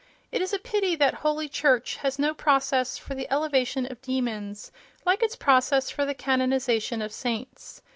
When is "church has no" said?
1.47-2.33